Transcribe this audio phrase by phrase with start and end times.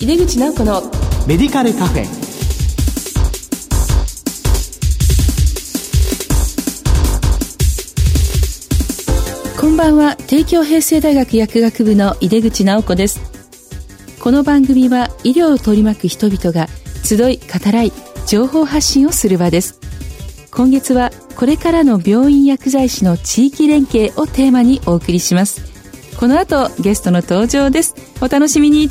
[0.00, 0.80] 井出口直子の
[1.26, 2.04] メディカルカフェ。
[9.60, 10.14] こんばんは。
[10.14, 13.20] 帝京平成大学薬学部の井出口直子です。
[14.20, 16.68] この番組は医療を取り巻く人々が
[17.02, 17.92] 集い語らい
[18.24, 19.80] 情報発信をする場です。
[20.52, 25.60] 今月はこれからの病院薬剤師の地域連携をテーマにお送りします。
[26.20, 27.96] この後ゲストの登場です。
[28.20, 28.90] お楽しみに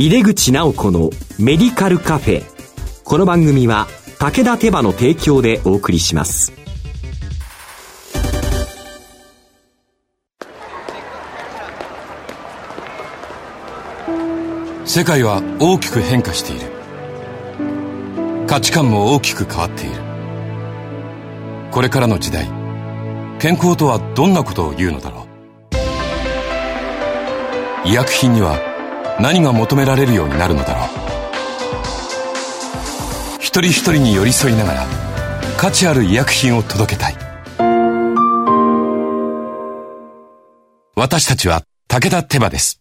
[0.00, 2.44] 入れ口直子のメディカルカフェ。
[3.02, 3.88] この番組は
[4.20, 6.52] 武田手羽の提供でお送りします。
[14.84, 16.70] 世界は大きく変化している。
[18.46, 19.96] 価値観も大きく変わっている。
[21.72, 22.48] これからの時代
[23.40, 25.26] 健康とはどんなことを言うのだろ
[27.84, 27.88] う。
[27.88, 28.67] 医薬品には
[29.20, 30.88] 何が求められるようになるのだろう。
[33.40, 34.86] 一人一人に寄り添いながら
[35.56, 37.16] 価値ある医薬品を届けたい。
[40.94, 42.80] 私たちは武田手羽です。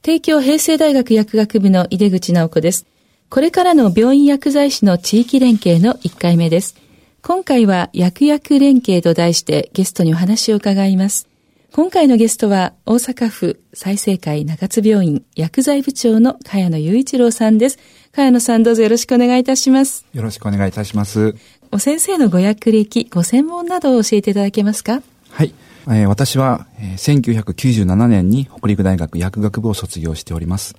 [0.00, 2.86] 帝京平成大学薬学部の井出口直子です。
[3.28, 6.76] これからの病院薬剤師の地域連携の1回目です。
[7.22, 11.31] 今回は薬薬連携と題してゲストにお話を伺います。
[11.74, 17.78] 今回のゲストは大阪府再生会中津病院薬剤部長の茅野雄一郎さんです。
[18.12, 20.04] 茅野さんどうぞよろしくお願いいたします。
[20.12, 21.34] よろしくお願いいたします。
[21.70, 25.00] お先生のご薬歴、ご専門などを教えていただけますか？
[25.30, 25.54] はい。
[25.86, 30.76] えー、私は、えー、1997年に北陸大学薬学部を卒業しております。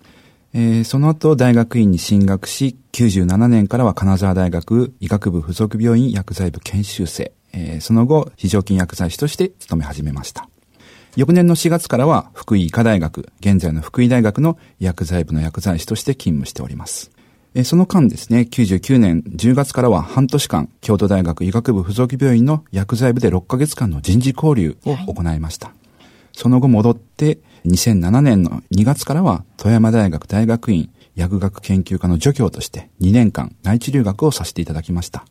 [0.54, 10.48] えー、その後大学院に進学し、97年からは金沢大学医学部附属病院薬剤部研修生、えー、その後非常勤薬剤師として勤め始めました。
[11.16, 17.12] 翌年の4月からは福井医科大学、現在の福井大学の薬剤部の薬剤師として勤務しております。
[17.66, 25.68] その間ですね、99年10月からは半年間、京都大学医学部附属病院の薬剤部で6ヶ月間の人事交流を行いました。
[25.68, 25.76] はい、
[26.34, 27.38] その後戻って、
[27.68, 35.26] 2007年の2月からは富山大学大学院薬学研究科の助教として2年間内地留学をさせていただきました。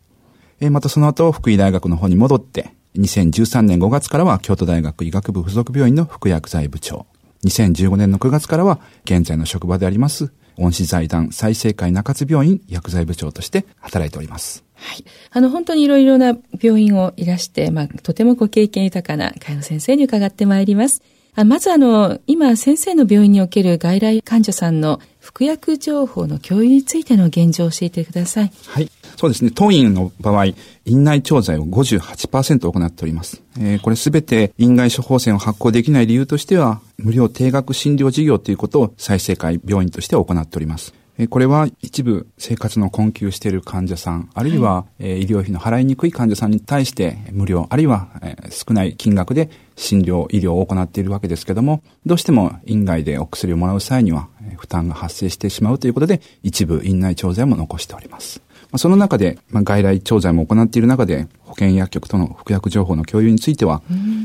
[0.70, 7.06] またその後、福井大学の方に戻って、2013年5月からは京都大学医学部附属病院の副薬剤部長。
[7.44, 14.64] 2015年の9月からは現在の職場であります恩師財団再生会中津病院薬剤部長として働いております。
[14.74, 15.04] はい。
[15.30, 21.02] あの、本当にいろいろな病院をいらして、まあ、とてもご経験豊かな会の先生に伺ってまいります。
[21.34, 25.00] あまずあの、今先生の病院における外来患者さんの
[25.34, 28.52] 服薬情報の共有についての現状を教えてください。
[28.66, 28.90] はい。
[29.16, 29.50] そうですね。
[29.54, 30.46] 当院の場合、
[30.84, 33.42] 院内調剤を58%行っております。
[33.58, 40.92] えー、これすべて院外処方箋を発行できない理由としては、無料定額診療事業ということを再生会病院として行っております。
[41.28, 48.08] これは一部生活の困窮している患者さん、あるいは、医療費の払いにくい患者さんに対して無料、あるいは、
[48.50, 58.40] 少ない金額で診療、医療を行っているわけですけども、どうしても院外でお薬をもらう際には負担が発生してしまうということで、一部院内調剤も残しております。
[58.76, 63.82] その中で、まあ、外来調剤も行っている中で、保健薬局との服薬情報の共有については、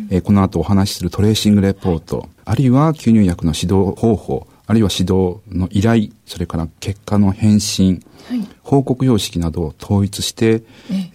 [0.10, 10.62] えこの後お話しするトレーシングレポート、あるいは吸入薬の指導方法、あるいは指導の依頼、それから結果の返信、はい、報告様式などを統一して、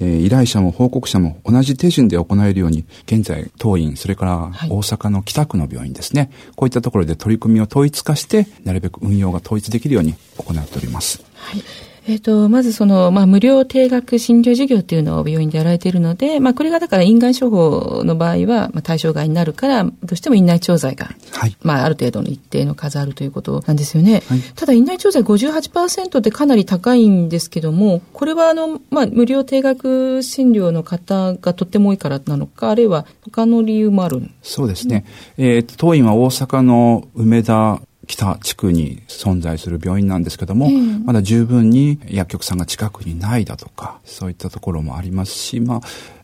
[0.01, 11.23] えー、依頼者も報告者も同じ手順で行えるように、現在、当院、それから大阪の北区の病院ですね、はい、こういったところで取り組みを統一化して、なるべく運用が統一できるように行っております。
[11.35, 24.23] はいえっ、ー、と、まずその、まあ、無料定額診療事業っていうのを病院でやられているので、まあ、これがだから院外処方の場合は、まあ、対象外になるから、どうしても院内調剤が、はい、まあ、ある程度の一定の数あるということなんですよね。
[24.27, 35.05] はい、ただ、院内調剤58%ってかなり高いんですけども、これはあの、まあ、無料定額診療の方がとっても多いからなのか、あるいは他の理由もあるそうですね。
[35.39, 40.71] えー、当院は大阪の梅田北地区に存在する病院なんですけども、
[41.05, 45.81] まだ十分に薬局さんが近くにないだとか、そういったところもありますし、まあ、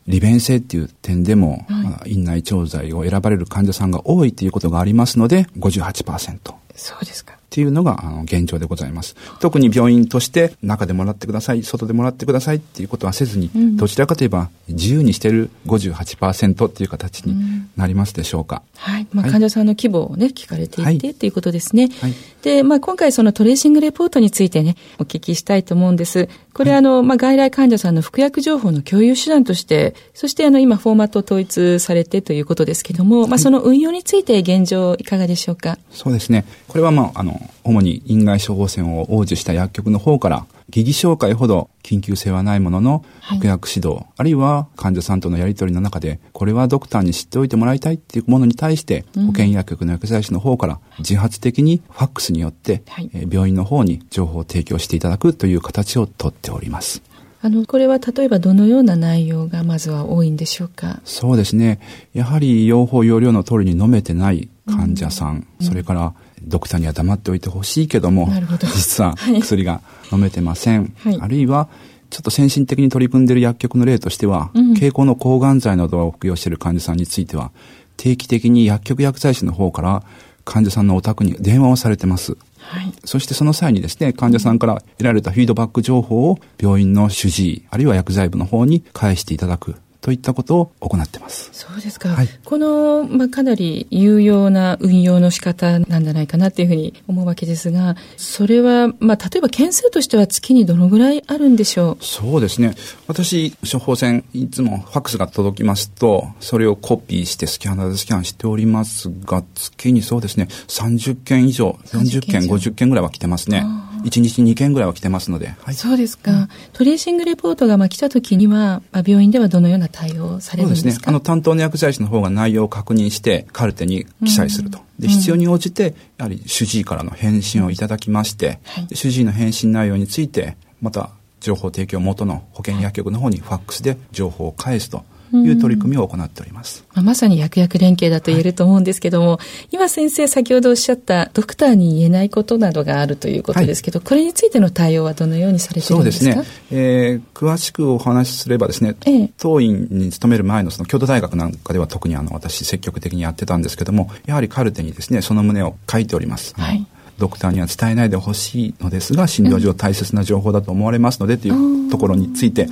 [0.07, 6.53] 利便性っていう点でも、はい、院内調剤を選ばれる患者さんが多いということがありますので、58%。
[6.75, 7.38] そうですか。
[7.49, 9.15] っていうのが、あの、現状でございます。
[9.39, 17.35] 特に病院として、中でもらってください、外でもらってくださいっていうことはせずに、うん、どちらかといえば、自由にしてる58%っていう形に
[17.75, 18.61] なりますでしょうか。
[18.75, 19.07] うん、はい。
[19.11, 21.89] まあ、患者さんの規模をね、聞かれていて、はい、っていうことですね。
[21.99, 22.13] はい。
[22.43, 26.29] で、まあ、今回そのトレーシングレポートについてね、お聞きしたいと思うんです。
[26.59, 35.77] これ、あの、まあ、外来患者さんの服薬情報の共有手段として、そしてあの、今、フォーマットを統一されてということですけども、まあ、その運用について現状いかがでしょうか？
[35.91, 36.43] そうですね。
[36.67, 57.01] これは、まあ、あの、主に院外処方箋を応受した薬局の方から、疑義紹介ほど緊急性はないものの、服薬指導、はい、あるいは患者さんとのやり取りの中で、これはドクターに知っておいてもらいたいっていうものに対して、うん、保健薬局の薬剤師の方から自発的にファックスによって、はい、え病院の方に情報を提供していただくという形をとっております。
[57.41, 60.99] あの、これは例えばどのような内容がまずは多いんでしょうか？
[61.05, 61.79] そうですね。
[62.13, 66.13] やはり用法用量の通りに飲めてない患者さん、うん、それから
[66.43, 69.81] ドクターには黙っておいてほしいけども、ど実は薬が
[70.11, 70.93] 飲めてません。
[70.97, 71.69] はい、あるいは、
[72.09, 77.51] ちょっと先進的に取り組んでいる薬局の例としては、うん、経口の抗がん剤などを服用している患者さんについては、
[77.97, 80.03] 定期的に薬局薬剤師の方から
[80.45, 82.37] 患者さんのお宅に電話をされてます。
[82.57, 89.75] はい、そしてその際にですね、患者さんから得られたフィードバック情報を病院の主治医、あるいは薬剤部の方に返していただく。
[90.01, 91.49] といったことを行ってます。
[91.51, 92.09] そうですか。
[92.09, 102.03] はい、この、まあ、かなり有用な運用の仕方なんじゃないかなっていうふうに思うわけですが、それは、まあ、例えば件数としては月にどのぐらいあるんでしょう？
[102.03, 102.75] そうですね。
[103.07, 113.65] 私、処方箋、いつもファックスが届きますと、それをコピーしてスキャナーでスキャンしておりますが、月にそうですね、30件以上、40件、50件ぐらいは来てますね。
[114.03, 115.55] 1日2件ぐらいは来てますので。
[115.63, 120.83] はい、そうですか、うん、トレーシングレポートがまあ来た時には、まあ、病院ではどのような対応されるんですか？
[120.83, 121.03] そうですね。
[121.07, 124.79] あの、担当の薬剤師の方が内容を確認して、カルテに記載すると。
[124.99, 131.11] で、必要に応じて、やはり主治医からの返信をいただきまして、はい、主治医の返信内容について、また、
[131.41, 135.05] 情報提供元の保健薬局の方にファックスで情報を返すと。
[135.33, 136.83] いう取り組みを行っております。
[136.93, 146.33] まあ、まさに薬薬連携だと言えると思うんですけども、はい、今先生先ほどおっしゃったドクターに言えないことなどがあるということですけど、はい、これについての対応はどのようにされているんですか？
[146.33, 146.79] そうですね。
[147.11, 156.53] えー、詳しくお話しすればですね、ええ、当院に勤める前のその京都大学なんかでは特にあの私積極的にやってたんですけども、やはりカルテにですね、その旨を書いております。
[156.57, 156.85] はい。
[157.19, 162.67] ドクターには伝えないでほしいのですが診療上大切な情報だと思われますのでというところについて、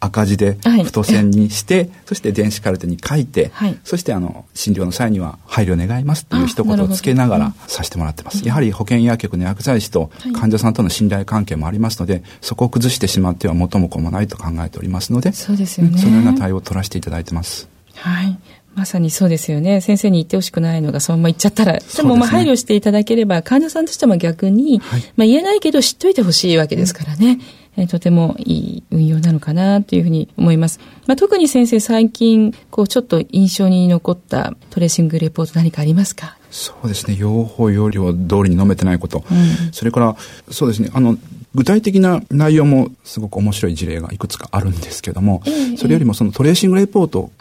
[0.00, 3.52] 赤字で太線にして、 そして電子カルテに書いて、
[3.84, 8.46] そしてあの診療の際には配慮願いますという一言をつけながらさせてもらってます。
[8.46, 15.98] やはり保健薬局の薬剤師と患者さんとの信頼関係もありますので、そこを崩してしまっては元も子もないと考えておりますので、そうですよね。
[15.98, 17.68] そのような対応を取らせていただいてます。
[17.94, 18.38] はい。
[18.74, 19.80] まさにそうですよね。
[19.80, 21.78] 先生に言ってほしくないのがそのまま言っちゃったら。
[21.78, 27.38] でもまあ配慮していただければ、患者さんとしても逆に、はい、まあ言えないけど知っといてほしいわけですからね。
[27.76, 30.80] うん、えー、とてもいい運用なのかなというふうに思います。
[31.06, 36.36] まあ、特に先生最近、こうちょっと印象に残ったトレーシングレポート何かありますか？
[36.50, 37.16] そうですね。
[37.18, 39.24] 用法、用量通りに飲めてないこと。
[39.30, 40.16] うん、それから、
[40.50, 40.90] そうですね。
[40.94, 41.16] あの、
[41.54, 47.32] 具体的な内容もすごく面白い事例がいくつかあるんですけども、えー、それよりもそのトレーシングレポートを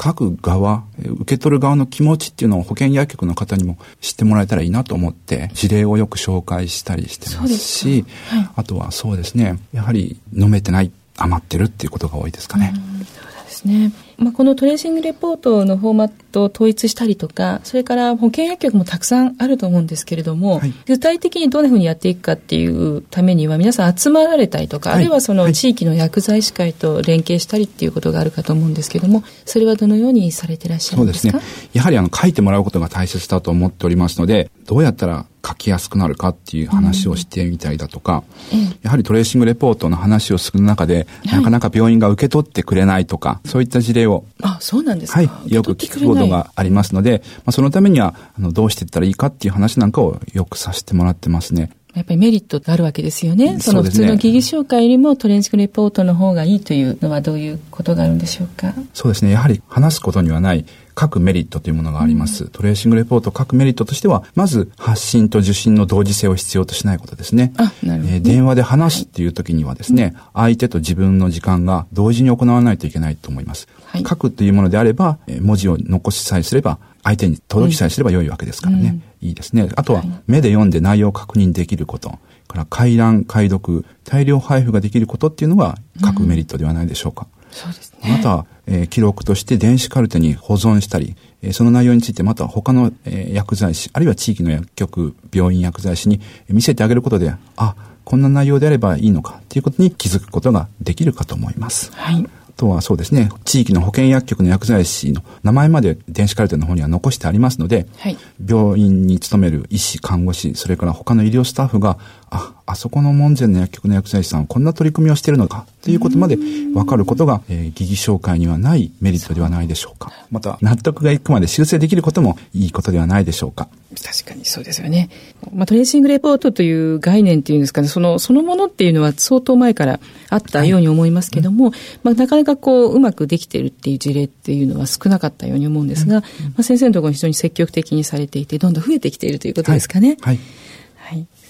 [0.00, 12.72] 書く側、はい、受け取る側の気持ちっていうのを保健薬局の方にも知ってもらえたらいいなと思って事例をよく紹介したりしてますし、はい、あとはそうですねやはり飲めてない余ってるっていうことが多いですかね。
[12.74, 12.80] そ
[13.20, 31.32] うですねまあ、このトレーシングレポートのフォーマットを統一したりとか、それから保険薬局もたくさんあると思うんですけれども、はい、具体的にどんなふうにやっていくかっていうためには、皆さん集まられたりとか、はい、あるいはその地域の薬剤師会と連携したりっていうことがあるかと思うんですけれども、それはどのようにされてらっしゃるんですか？
[31.32, 31.70] そうですね。
[31.74, 38.22] やはりあの書いてもらうことが大切だと思っておりますので、どうやったら書きやすくなるかっていう話をしてみたりだとか、
[38.52, 45.20] うん、やはりトレーシングレポートの話をする中で、はい、なかなか病院が受け取ってくれないとか、そういった事例を、あ、そうなんですか。
[45.20, 51.70] はい、よく聞くことがありますので、まあ、そのためには、あの、どうしていったらいいかっていう話なんかをよくさせてもらってますね。
[51.94, 53.60] やっぱりメリットってあるわけですよね。
[53.60, 58.74] その普通の疑義紹介よりもトレンチクレポートの方がいいというのはどういうことがあるんでしょうか？
[58.94, 59.30] そうですね。
[59.30, 62.44] やはり話すことにはない各メリットというものがあります。
[62.44, 67.52] うん、トレーシングレポート各メリットとしては、まず発信と受信の同時性を必要としないことですね。
[67.56, 73.68] あ、なるほど、えー、電話で話すっていう時にはですね、相手と自分の時間が同時に行わないといけないと思います。
[73.86, 79.00] はい、書くというものであれば、文字を残しさえすれば、相手に届きさえすれば良いわけですからね。
[79.22, 79.68] うん、いいですね。
[79.74, 82.18] あとは、目で読んで内容を確認できること。
[82.52, 87.26] から回覧、解読、大量配布ができることっていうのが各メリットではないでしょうか。
[87.50, 88.10] うん、そうですね。
[88.10, 101.92] また、えー、記録として電子カルテに保存したり、えー、その内容についてまた他の、えー、薬剤師、あるいは地域の薬局、病院薬剤師に見せてあげることで、あ、こんな内容であればいいのかっていうことに気づくことができるかと思います。
[101.92, 102.28] はい。
[102.62, 108.16] とはそうですね、地域の保健薬局の薬剤師の名前まで電子カルテの方には残してありますので、はい、
[108.46, 111.98] 病院に勤める医師、看護師、それから他の医療スタッフが
[112.32, 120.10] あ、あそこの門前の薬局の薬剤師さんはこんな取り組みをしているのかということまで分かることが、えー、疑義紹介にはないメリットではないでしょうか。
[120.30, 123.68] また、納得がいくまで修正できることもいいことではないでしょうか。
[124.02, 125.10] 確かにそうですよね。
[125.52, 136.26] まあ、トレーシングレポートという概念っていうんですかね、その、そのものっていうのは相当前からあったように思いますけども、はい、まあ、なかなかこう、うまくできているっていう事例っていうのは少なかったように思うんですが、うん、ま
[136.60, 140.08] あ、先生のところに非常に積極的にされていて、どんどん増えてきているということですかね。
[140.08, 140.62] はい、はいはい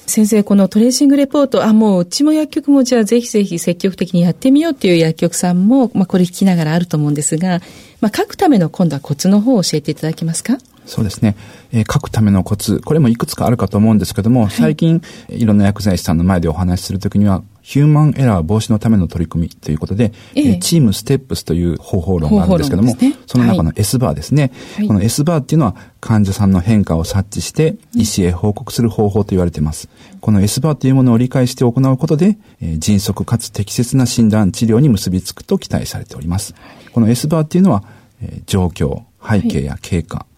[0.06, 7.61] 先生、このトレーシングレポート、あ、もううちも薬局もじゃあぜひぜひ積極的にやってみようっていう薬局さんも、まあこれ聞きながらあると思うんですが、
[8.00, 10.59] まあ書くための今度はコツの方を教えていただけますか？
[10.87, 11.37] そうですね。
[11.73, 29.89] えー、書くためのコツ、これもいくつかあるかと思うんですけども、はい、最近、いろんな薬剤師さんの前でお話しするときには、ヒューマンエラー防止のための取り組みということで、ええ、チームステップスという方法論があるんですけども、ね、その中の S バーですね、はい、この S バーっていうのは患者さんの変化を察知して医師へ報告する方法と言われています。
[30.21, 36.55] この S バーというものを理解して行うことで、えー、迅速かつ適切な診断治療に結びつくと期待されております。
[36.93, 37.85] この S バーっていうのは、
[38.21, 40.32] えー、状況、背景や経過、はい、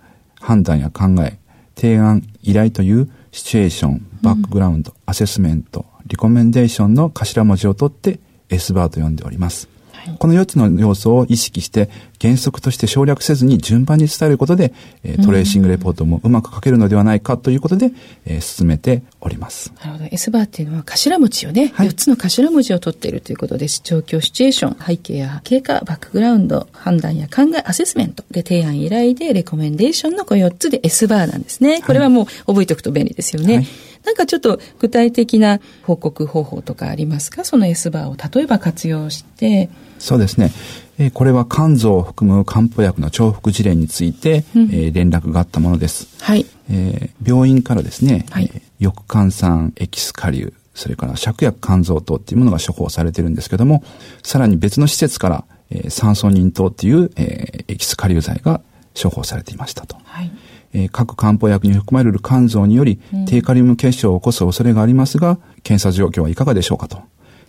[0.44, 1.38] 判断や考え、
[1.74, 8.20] 提案、依頼というシチュエーション、バックグラウンド、うん、アセスメント、リコメンデーションの頭文字を取って
[8.50, 9.73] S バーと呼んでおります。
[10.18, 17.90] この4つの要素を意識して原則として省略せずに順番に伝えることで、えトレーシングレポートもうまく書けるのではないかということで、
[18.24, 19.72] えー、進めております。
[19.80, 20.04] なるほど。
[20.10, 31.82] S バーっていうのは頭文字をね、はい、4つの頭文字を取っているということで、状況、シチュエーション、背景や経過、バックグラウンド、判断や考え、アセスメントで提案依頼でレコメンデーションのこの4つで S バーなんですね。
[31.82, 33.56] これはもう覚えておくと便利ですよね。
[33.56, 33.66] はい
[34.04, 37.44] なんかちょっと具体的な報告方法とかありますか？
[37.44, 39.70] その S バーを例えば活用して。
[39.98, 40.50] そうですね。
[40.98, 46.22] えー、これは肝臓を含む漢方薬の重複事例について、うん、えー、連絡があったものです。
[46.22, 46.46] はい。
[46.70, 53.82] えー、病院からですね、はい、えー、翼肝酸エキスカリそれから芍薬肝臓糖っていうものが処方されてるんですけども、
[54.22, 58.60] さらに別の施設から、えー、酸素人糖っていう、えー、エキスカリ剤が
[59.00, 59.96] 処方されていましたと。
[60.04, 60.30] はい。
[60.74, 66.98] えー、各漢方薬に含まれる肝臓により、低カリウム結晶を起こす恐れがありますが、検査状況はいかがでしょうかと。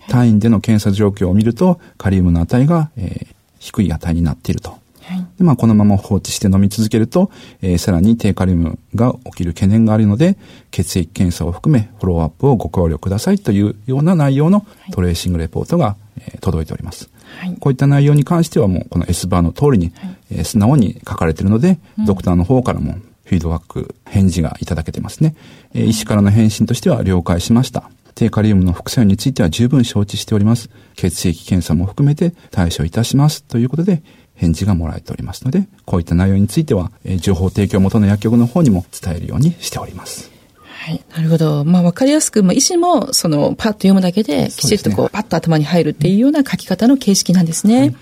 [0.07, 4.77] 単位での検査状況を見ると、カリウムの値が、えー、低い値になっていると。
[5.05, 7.29] はい、でまあ、このまま放置して飲み続けると、
[7.61, 10.37] えー、さらに低カリウムが起きる懸念があるので、
[10.71, 17.09] 血液検査を含めフォローアップをご考慮くださいというような内容のトレーシングレポートが、えー、届いております。
[17.39, 25.35] はい、こういった内容に関してはもうこの S バーの通りに、はい、えー、素直に書かれているので、うん、ドクターの方からもフィードバック、返事がいただけてますね。
[25.73, 27.89] えー、医師からの返信としては了解しました。
[28.13, 30.69] 低カリウムの副作用については十分承知しております。
[30.95, 33.43] 血液検査も含めて対処いたします。
[33.43, 34.03] ということで、
[34.35, 40.31] 返事がもらえておりますので、こういった内容については、えー、情報提供元の薬局の方にも伝えるようにしております。
[40.63, 41.03] はい。
[41.15, 41.65] なるほど。
[41.65, 47.79] まあ、わかりやすく、まあ、医師も、その、パッと読むだけで、きちっとこう、うね、パッと頭に入るっていうような書き方の形式なんですね。
[47.79, 47.95] はい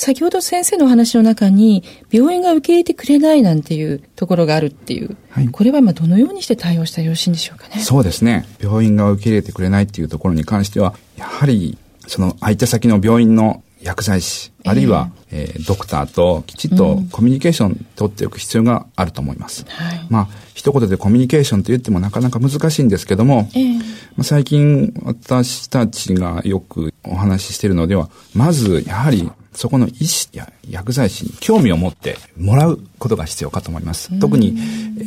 [0.00, 7.82] 先ほど先生のお話の中に、病院が受け入れてくれないなんていうところがあるっていう、はい、これはまあどのようにして対応したらよろしいんでしょうかね？
[7.82, 8.46] そうですね。
[8.58, 11.76] 病院が受け入れてくれないっていうところに関しては、やはり、
[12.06, 19.66] その相手先の病院の薬剤師、あるいは、えー、えー、ドクターときちっとコミュニケーション取っておく必要があると思います。
[19.68, 23.84] うんはい、まあ、一言でコミュニケーションと言ってもなかなか難しいんですけども、えー、ま
[24.20, 34.18] あ、最近私たちがよくお話ししているのでは、まずやはりそこの医師や薬剤師に興味を持ってもらうことが必要かと思います。
[34.20, 34.56] 特に、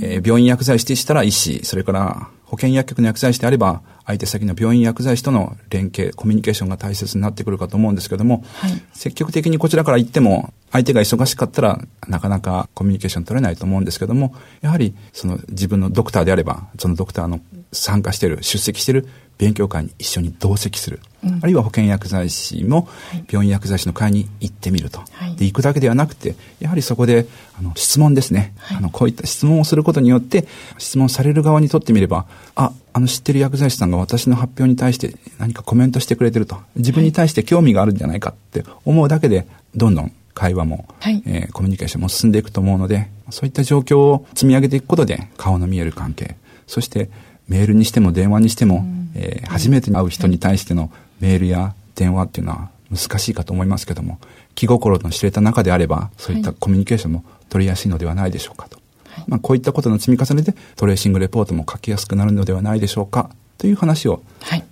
[0.02, 17.40] えー、病院薬剤師でしたら医師、それから保健薬局の薬剤師であれば、相手先の病院薬剤師との連携、コミュニケーションが大切になってくるかと思うんですけども、はい、積極的にこちらから行っても、相手が忙しかったらなかなかコミュニケーション取れないと思うんですけども、やはりその自分のドクターであれば、そのドクターの
[17.72, 21.00] 参加している、出席している勉強会に一緒に同席する。
[21.24, 22.88] うん、あるいは保健薬剤師も
[23.32, 25.04] 病院薬剤師の会に行ってみると。
[25.12, 28.54] はい、で、行くだけではなくて、やはりそこで、あの、質問ですね。
[28.58, 30.48] はい、あの、こういった質問をすることによって、
[30.78, 32.26] 質問される側にとってみれば、
[32.56, 36.58] あ、あの知ってる薬剤師さんが私の発表に対して何かコメントしてくれてると。
[36.76, 46.36] 自分に対して興味があるんじゃないかって思うだけで、どんどん会話も、はい、えー、コミュニケーションも進んでいくと思うので、そういった状況を積み上げていくことで、顔の見える関係、
[46.68, 47.10] そして
[47.48, 54.20] メールにしても電話にしても、うん、えー、初めて会う人に対してのメールや電話っていうのは難しいかと思いますけども、
[54.56, 58.78] 気心の知れた中であれば、そういったコミュニケーションも取りやすいのではないでしょうかと。
[59.08, 64.22] はい、まあ、こういったことの積み重ねでトレーシングレポートも書きやすくなるのではないでしょうかという話を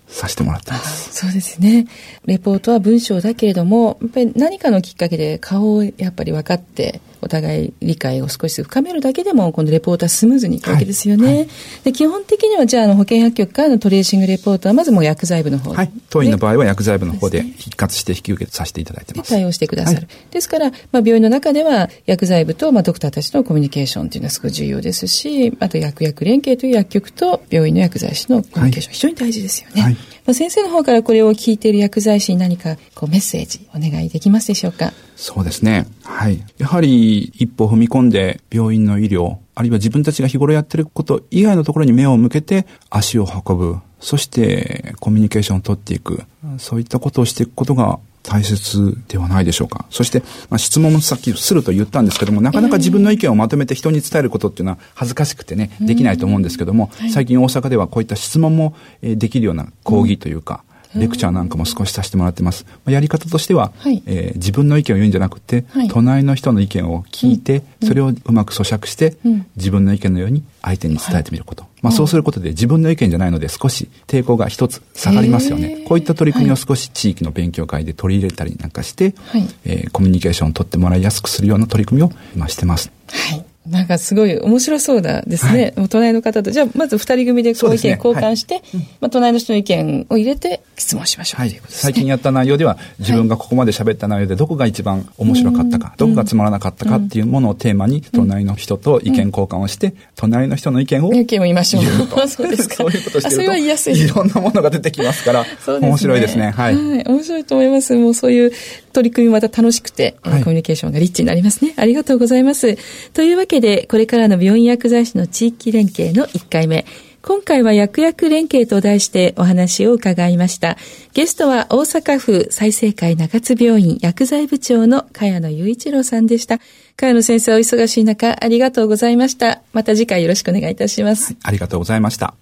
[0.07, 1.87] させてもらってます、はい、そうですね。
[2.25, 11.25] レポートは文章だけれども、やっぱり何かのきっかけで顔をやっぱり分かってお互い理解を少し深めるだけでも、このレポートはスムーズにいくわけですよね。
[11.25, 11.47] はいはい、
[11.85, 15.91] で基本的には、じゃあ、あの保健薬局からのトレーシングレポートは、まずもう薬剤部の方はい。
[16.09, 19.29] 当院の場合は薬剤部の方で一括して引き受けさせていただいてます。
[19.29, 19.97] 対応してくださる。
[19.97, 29.97] はい、ですから、まあ、病院の中では、薬剤部と、まあ、ドクターたちのコミュニケーションというのはすごく重要ですし、あと薬薬連携という薬局と病院の薬剤師のコミュニケーション、非常に大事ですよね。
[30.25, 34.93] まあ、先生の方からこれを聞いている薬剤師に何かこうメッセージお願いできますでしょうか？
[35.15, 35.87] そうですね。
[36.03, 36.43] はい。
[36.57, 43.77] やはり一歩踏み込んで病院の医療、あるいは自分たちが日頃やってること以外のところに目を向けて足を運ぶ。
[43.99, 46.23] そしてコミュニケーションを取っていく。
[46.57, 49.85] そういったことをしていくことが大切ではないでしょうか。
[49.89, 60.63] そして、まあ、質問もさっきすると言ったんですけども、なかなか自分の意見をまとめて人に伝えることっていうのは恥ずかしくてね、できないと思うんですけども、最近大阪ではこういった質問もできるような講義というか、
[60.95, 62.65] レクチャーなんかも少しさせてもらってます。
[62.85, 71.63] やり方としては、はい、えー、自分の意見を言うんじゃなくて、はい、隣の人の意見を聞いて、うん、それをうまく咀嚼して、うん、自分の意見のように相手に伝えてみること。
[71.63, 75.85] はい、まあそうすることで自分の意見じゃないので少し抵抗が一つ下がりますよね。
[75.87, 82.91] こういった取り組みを少し地域の勉強会で取り入れたりなんかして、はい、えー、コミュニケーションを取ってもらいやすくするような取り組みを今してます。
[83.07, 85.73] はいなんかすごい面白そうだですね。
[85.77, 86.49] はい、隣の方と。
[86.49, 101.13] じゃあ、まず二人組でこう意見交換して、ねはい、まあ、隣の人の意見を入れて質問しましょう、はい、ね、最近やった内容では、自分がここまで喋った内容でどこが一番面白かったか、どこがつまらなかったかっていうものをテーマに、隣の人と意見交換をして、隣の人の意見を。
[101.13, 101.83] 意見を言いましょう。
[102.27, 102.75] そうですか。
[102.75, 103.29] そういうことしてると。
[103.29, 103.99] それは言いやすい。
[103.99, 105.47] いろんなものが出てきますから、ね、
[105.81, 106.49] 面白いですね。
[106.49, 106.75] はい。
[106.75, 107.03] はい。
[107.05, 107.95] 面白いと思います。
[107.95, 108.51] もうそういう
[108.91, 111.73] 取り組みまた楽しくて、はい、コミュニケーションがリッチになりますね。
[111.77, 112.77] ありがとうございます。
[113.13, 116.85] というわけで、これからの病院薬剤師の地域連携の1回目。
[117.21, 120.75] 今回は薬薬連携と題してお話を伺いました。
[121.13, 126.59] ゲストは大阪府再生会中津病院薬剤部長の茅野雄一郎さんでした。
[126.97, 129.61] 茅野先生お忙しい中ありがとうございました。
[129.71, 131.35] また次回よろしくお願いいたします。
[131.43, 132.33] ありがとうございました。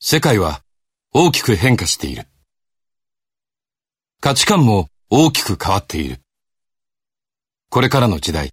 [0.00, 0.62] 世界は
[1.12, 2.24] 大きく変化している。
[4.20, 6.18] 価値観も大きく変わっている。
[7.68, 8.52] これからの時代、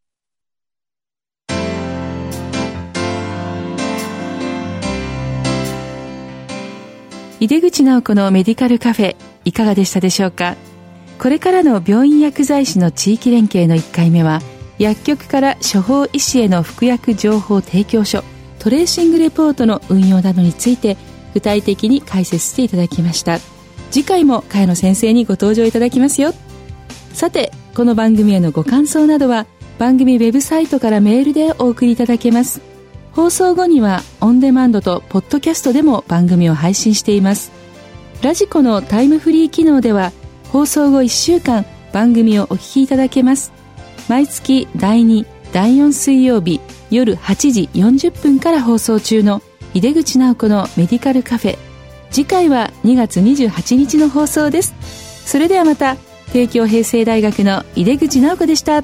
[7.41, 10.57] 井出口直子のメディカルカフェいかがでしたでしょうか？
[11.17, 14.41] これからの病院薬剤師の地域連携の1回目は
[14.77, 18.23] 薬局から処方医師への服薬情報提供書
[18.59, 20.97] トレーシングレポートの運用などについて
[21.33, 23.39] 具体的に解説していただきました。
[23.89, 26.35] 次回も茅野先生にご登場いただきますよ。
[27.13, 29.47] さてこの番組へのご感想などは
[29.79, 32.61] 番組ウェブサイトからメールでお送りいただけます。
[33.13, 37.51] 放送後にはオンデマンドとポッドキャストでも番組を配信しています。
[38.21, 40.11] ラジコのタイムフリー機能では
[40.49, 43.51] 放送後1週間番組をお聞きいただけます。
[44.07, 49.41] 毎月第2第4水曜日夜8時40分から放送中の
[49.73, 51.57] 井出口直子のメディカルカフェ。
[52.11, 54.73] 次回は2月28日の放送です。
[55.25, 55.97] それではまた
[56.31, 58.83] 帝京平成大学の井出口直子でした。